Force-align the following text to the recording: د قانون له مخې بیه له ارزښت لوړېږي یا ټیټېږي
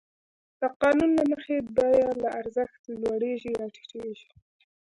د 0.59 0.63
قانون 0.81 1.11
له 1.19 1.23
مخې 1.31 1.57
بیه 1.75 2.07
له 2.23 2.27
ارزښت 2.39 2.81
لوړېږي 3.01 3.51
یا 3.59 3.65
ټیټېږي 3.75 4.29